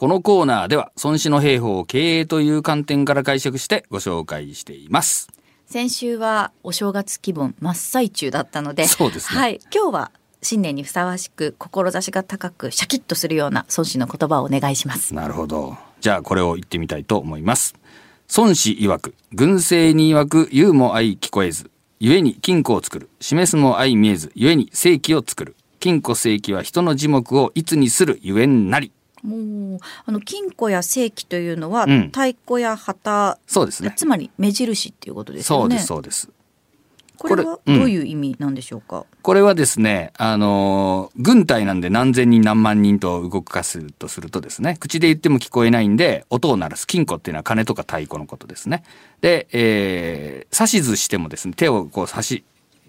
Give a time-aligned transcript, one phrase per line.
[0.00, 5.28] このコーナーでは孫子の兵法を経営という観点から解釈してご紹介しています。
[5.66, 10.10] 先週はお正月気分真っ最中だったのでそうですねはい、今日は
[10.40, 15.76] 新年にふさわしく志が高くシャキッとするような孫子の言葉をお願いしますなるほど。
[16.00, 17.74] じゃあこれを言ってみたいと思います。
[18.34, 21.70] 孫子曰く、軍政に曰く、言うも相聞こえず、
[22.00, 23.10] 故に金庫を作る。
[23.20, 25.56] 示すも相見えず、故に正規を作る。
[25.78, 28.92] 金庫正規は人の耳目をいつにするゆえんなり。
[29.22, 33.92] もうあの金庫や正規というのは、うん太鼓や旗そうですね。
[33.96, 36.40] つまり目印っていうことですよねそうです、そうです。
[37.18, 48.84] これはどういう意味なんでしょうか、これはですね、あのー軍隊なんで何千人何万人と動かすとするとですね、口で言っても聞こえないんで、音を鳴らす金庫っていうのは鐘とか太鼓のことですね。
[49.20, 52.44] で、えー指図してもですね、手をこう指し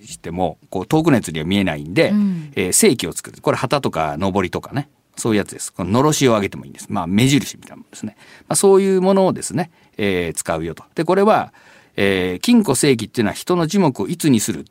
[0.06, 3.42] しても、こう遠くのやつには見えないんで、うんえー正規を作る。
[3.42, 5.74] これ旗とか上りとかね、そういうやつです。
[5.74, 6.88] こののろしを上げてもいいんです。
[6.90, 8.16] まあ目印みたいなものですね。
[8.48, 10.84] まあそういうものをですね、えー使うよと。
[10.96, 11.54] で、これは、
[11.96, 14.66] えー金庫正規っていうのは人の耳目をいつにする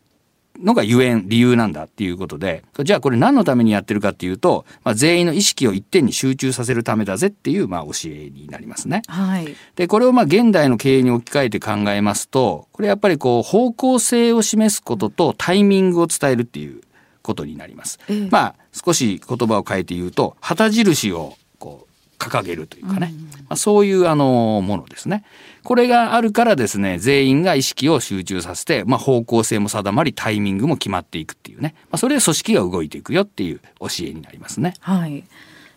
[0.58, 9.02] のがゆえん、理由なんだっていうことで、じゃあこれ何のためにやってるかっていうと、まあ、全員の意識を一点に集中させるためだぜっていう、まあ、教えになりますね。
[9.08, 16.80] はいで、これをまあ、現代の経営に置き換えて考えますと、これやっぱりこう、方向性を示すこととタイミングを伝えるっていう
[17.22, 17.98] ことになります。
[18.08, 23.14] ええまあ、少し言葉を変えて言うと、旗印をこう、掲げるというかね、
[23.48, 25.24] まあ、そういうあのものですね。
[25.64, 34.74] これがあるからですね、全員が意識を集中させて、まあ、方向性も定まり、タイミングも決まっていくっていうね、まあ、それで組織が動いていくよっていう教えになりますね。
[34.80, 35.24] はい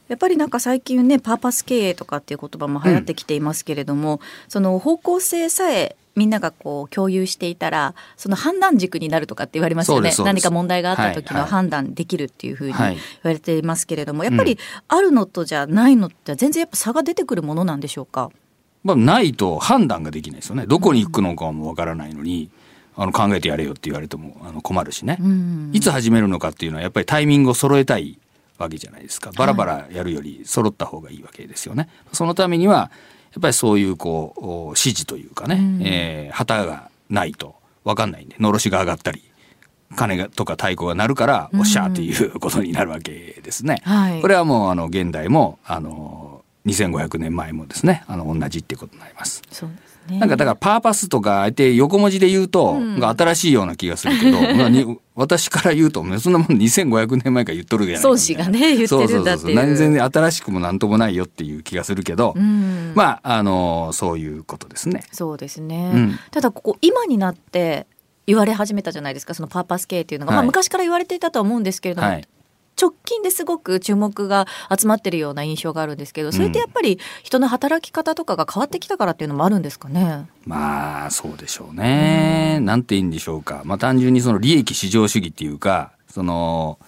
[0.10, 18.30] やっぱりなんか最近ねパーパス経営とかっていう言葉も流行ってきていますけれども、その方向性さえみんながこう共有していたらその判断軸になるとかって言われますよね何か問題があった時のはいはい判断できるっていうふうに言はいわれていますけれども、やっぱりあるのとじゃないのって全然やっぱ差が出てくるものなんでしょうか？
[18.84, 20.66] まあ、ないと判断ができないですよね。
[20.68, 22.50] どこに行くのかもわからないのに、
[22.96, 28.20] あの考えてやれよって言われてもあの困るしね、うんいつ始めるのかっていうのはやっぱりタイミングを揃えたい
[28.58, 29.32] わけじゃないですか。
[29.36, 31.90] バラバラやるより揃った方がいいわけですよね。
[32.12, 32.90] そのためには、や
[33.40, 35.82] っぱりそういうこう、お指示というかね、うん。
[35.84, 39.22] えー旗がないとわかんないんで、のろしが上がったり、
[39.96, 43.82] 鐘がとか太鼓が鳴るから、おっしゃーっていうことになるわけですね。
[43.84, 44.22] はい。
[44.22, 46.23] これはもうあの現代も、あの、
[46.66, 49.42] 2500年前もですね、あの、同じってことになります。
[49.52, 50.20] そうですね。
[50.20, 53.00] なんかだからパーパスとかあえて横文字で言うと、うん。
[53.00, 59.26] が新しいような気がするけど、 まあに私から言うとそんなもん2500年前から言っとるじゃない孫子がね言ってるんだっていうそうそう。
[59.26, 59.56] そうそう。
[59.56, 62.94] 全然新しくもなんともないよっていう気がするけど、うん。
[62.96, 65.04] まああのそういうことですね。
[65.12, 66.20] そうですね、うん。
[66.32, 67.88] ただここ今になって
[68.26, 72.28] 言われ始めたじゃないですかそのパーパス系っていうのが、まあ、はい昔から言われていたとは思うんですけれども、はい
[72.80, 74.48] 直近ですごく注目が
[74.78, 80.26] 集まってるような印象があるんですけどそれってやっぱり人の働き方とかが変わってきたからっていうのもあるんですかね？
[80.46, 82.60] まあそうでしょうね。
[82.62, 83.62] なんて言うんでしょうか。
[83.64, 86.80] まあ単純にその利益至上主義っていうか、その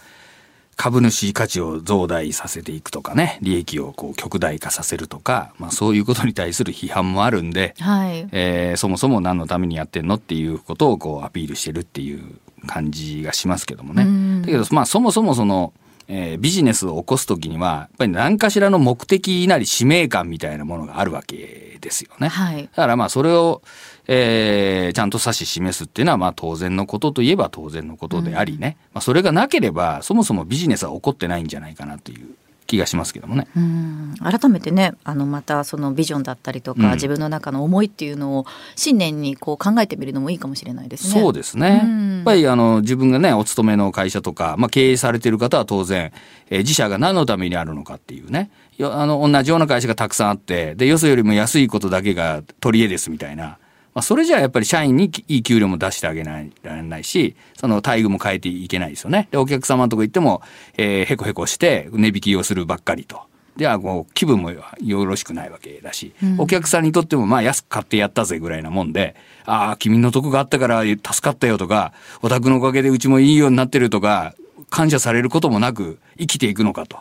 [0.75, 14.03] 株主価値を増大させていくとかね、利益をこう極大化させるとか、まあそういうことに対する批判もあるんで、はい、えーそもそも何のためにやってんのっていうことをこうアピールしてるっていう感じがしますけどもね。
[14.45, 15.73] うんだけどまあそもそもその、
[16.07, 22.27] えービジネスを起こすときには、やっぱり何かしらの目的なり使命感みたいなものがあるわけですよね。
[22.27, 22.63] はい。
[22.63, 23.61] だからまあそれを、
[24.07, 32.35] えーちゃんと指し示すっていうのはまあ当然のことといえば当然のことでありね、まあそれがなければそもそもビジネスは起こってないんじゃないかなという
[32.67, 33.47] 気がしますけどもね。
[33.55, 38.45] うん改めてねあのまたそのビジョンだったりとか、うん自分の中の思いっていうのを
[38.75, 41.21] 新年にこう考えてみるのもいいかもしれないですね。
[41.21, 41.81] そうですね。
[41.83, 46.11] うんやっぱりあの自分がね、お勤めの会社とか、まあ経営されている方は当然、
[46.49, 53.59] えー自社が何のためにあるのかっていうね、よあの同じような会社がたくさんあって、で、よそよりも安いことだけが取り柄ですみたいな。
[53.95, 59.29] まあ、それじゃあやっぱり社員にいい給料も出してあげないられないし、その待遇も変えていけないですよね。
[59.31, 60.41] で、お客様のとこ行っても、
[60.77, 63.21] えーへこへこして値引きをするばっかりと。
[63.55, 64.65] では、こう、気分もよ
[65.05, 69.15] ろしくないわけだし、うんお客さんにとっても、まあ、安く買ってやったぜぐらいなもんで、
[69.45, 74.35] ああ、君のとこがあったから助かったよとか、お宅のおかげでうちもいいようになってるとか、
[74.69, 76.97] 感謝されることもなく生きていくのかと。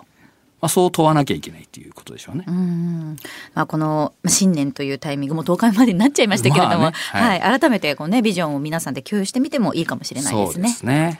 [0.64, 2.44] まあ、そう問わなきゃいけないっていうことでしょうね。
[2.48, 3.16] うん
[3.52, 10.54] まあ、このまあ新年というタイミングも10日までになっちゃいましたけれども、まあねははいい改めてこう、ね、ビジョンを皆さんで共有してみてもいいかもしれないですね。
[10.54, 11.18] そうですね。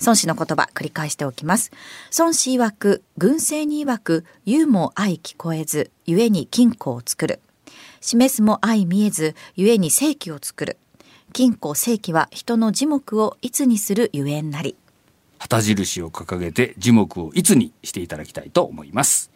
[0.00, 1.72] 孫子の言葉繰り返しておきます。
[2.18, 7.38] 孫子曰く、軍政に曰く、言うも相聞こえず、故に金庫を作る。
[8.00, 10.78] 示すも相見えず、故に正規を作る。
[11.34, 14.74] 金庫正規は人の耳目をいつにするゆえんなり。
[15.42, 19.31] 旗印を掲げて樹木をいつにしていただきたいと思います。